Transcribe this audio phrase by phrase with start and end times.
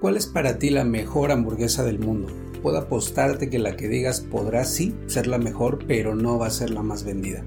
[0.00, 2.28] ¿Cuál es para ti la mejor hamburguesa del mundo?
[2.62, 6.50] Puedo apostarte que la que digas podrá sí ser la mejor, pero no va a
[6.50, 7.44] ser la más vendida.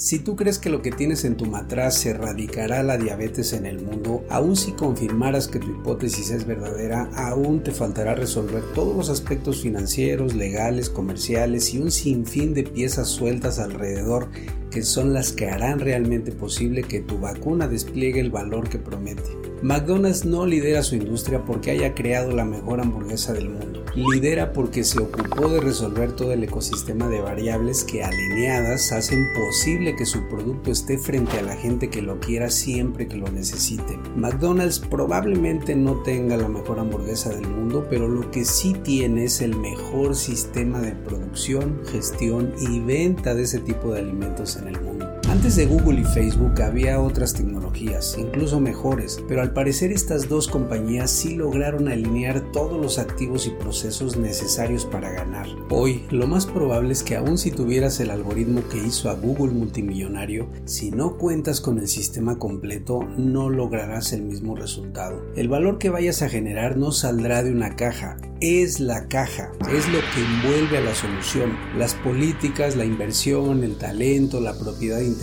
[0.00, 3.82] Si tú crees que lo que tienes en tu matraz erradicará la diabetes en el
[3.82, 9.10] mundo, aun si confirmaras que tu hipótesis es verdadera, aún te faltará resolver todos los
[9.10, 14.30] aspectos financieros, legales, comerciales y un sinfín de piezas sueltas alrededor
[14.70, 19.49] que son las que harán realmente posible que tu vacuna despliegue el valor que promete.
[19.62, 23.84] McDonald's no lidera su industria porque haya creado la mejor hamburguesa del mundo.
[23.94, 29.94] Lidera porque se ocupó de resolver todo el ecosistema de variables que alineadas hacen posible
[29.96, 33.98] que su producto esté frente a la gente que lo quiera siempre que lo necesite.
[34.16, 39.42] McDonald's probablemente no tenga la mejor hamburguesa del mundo, pero lo que sí tiene es
[39.42, 44.80] el mejor sistema de producción, gestión y venta de ese tipo de alimentos en el
[44.80, 44.89] mundo.
[45.30, 50.48] Antes de Google y Facebook había otras tecnologías, incluso mejores, pero al parecer estas dos
[50.48, 55.46] compañías sí lograron alinear todos los activos y procesos necesarios para ganar.
[55.70, 59.52] Hoy, lo más probable es que aun si tuvieras el algoritmo que hizo a Google
[59.52, 65.22] multimillonario, si no cuentas con el sistema completo, no lograrás el mismo resultado.
[65.36, 69.86] El valor que vayas a generar no saldrá de una caja, es la caja, es
[69.90, 71.56] lo que envuelve a la solución.
[71.76, 75.19] Las políticas, la inversión, el talento, la propiedad intelectual,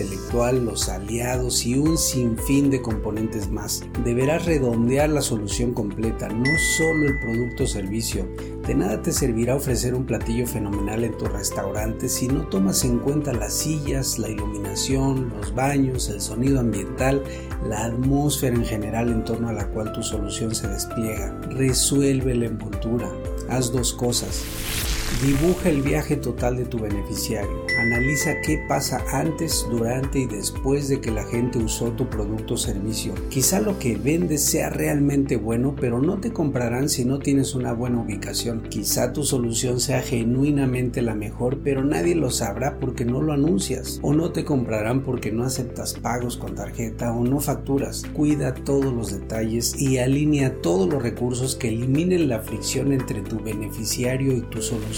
[0.54, 3.84] los aliados y un sinfín de componentes más.
[4.04, 6.46] Deberás redondear la solución completa, no
[6.78, 8.28] solo el producto o servicio.
[8.68, 13.00] De nada te servirá ofrecer un platillo fenomenal en tu restaurante si no tomas en
[13.00, 17.24] cuenta las sillas, la iluminación, los baños, el sonido ambiental,
[17.68, 21.40] la atmósfera en general en torno a la cual tu solución se despliega.
[21.50, 23.10] Resuelve la envoltura.
[23.50, 24.44] Haz dos cosas.
[25.24, 27.66] Dibuja el viaje total de tu beneficiario.
[27.80, 32.58] Analiza qué pasa antes, durante y después de que la gente usó tu producto o
[32.58, 33.16] servicio.
[33.30, 37.74] Quizá lo que vendes sea realmente bueno, pero no te comprarán si no tienes una
[37.74, 38.62] buena ubicación.
[38.70, 44.00] Quizá tu solución sea genuinamente la mejor, pero nadie lo sabrá porque no lo anuncias.
[44.04, 48.04] O no te comprarán porque no aceptas pagos con tarjeta o no facturas.
[48.14, 53.40] Cuida todos los detalles y alinea todos los recursos que eliminen la fricción entre tu
[53.40, 54.97] beneficiario y tu solución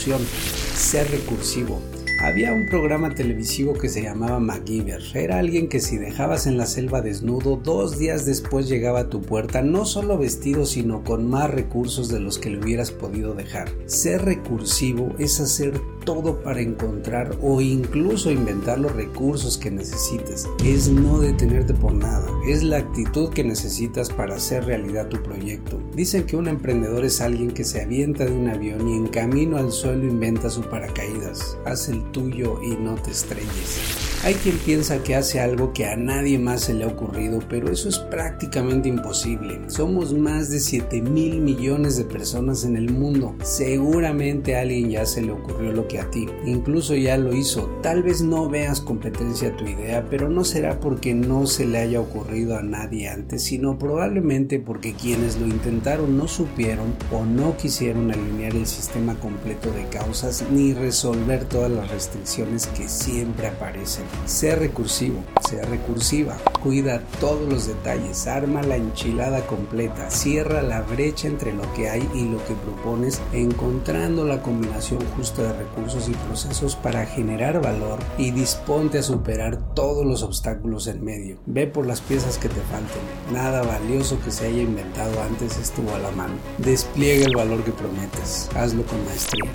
[0.76, 1.99] ser recursivo.
[2.22, 5.02] Había un programa televisivo que se llamaba MacGyver.
[5.14, 9.22] Era alguien que si dejabas en la selva desnudo, dos días después llegaba a tu
[9.22, 13.70] puerta, no solo vestido, sino con más recursos de los que le hubieras podido dejar.
[13.86, 20.48] Ser recursivo es hacer todo para encontrar o incluso inventar los recursos que necesites.
[20.66, 22.28] Es no detenerte por nada.
[22.48, 25.80] Es la actitud que necesitas para hacer realidad tu proyecto.
[25.96, 29.58] Dicen que un emprendedor es alguien que se avienta de un avión y en camino
[29.58, 31.58] al suelo inventa su paracaídas.
[31.66, 34.09] Haz el tuyo y no te estrelles.
[34.22, 37.72] Hay quien piensa que hace algo que a nadie más se le ha ocurrido, pero
[37.72, 39.62] eso es prácticamente imposible.
[39.68, 43.34] Somos más de 7 mil millones de personas en el mundo.
[43.44, 46.28] Seguramente a alguien ya se le ocurrió lo que a ti.
[46.46, 47.70] Incluso ya lo hizo.
[47.82, 51.78] Tal vez no veas competencia a tu idea, pero no será porque no se le
[51.78, 57.56] haya ocurrido a nadie antes, sino probablemente porque quienes lo intentaron no supieron o no
[57.56, 64.09] quisieron alinear el sistema completo de causas ni resolver todas las restricciones que siempre aparecen.
[64.26, 71.28] Sea recursivo, sea recursiva, cuida todos los detalles, arma la enchilada completa, cierra la brecha
[71.28, 76.14] entre lo que hay y lo que propones, encontrando la combinación justa de recursos y
[76.14, 81.38] procesos para generar valor y disponte a superar todos los obstáculos en medio.
[81.46, 85.94] Ve por las piezas que te falten, nada valioso que se haya inventado antes estuvo
[85.96, 86.36] a la mano.
[86.58, 89.50] Despliega el valor que prometes, hazlo con maestría.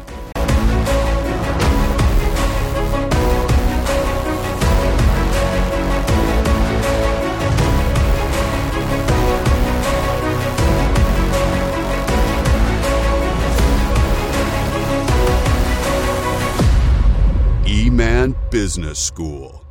[18.24, 19.63] E-Man Business School.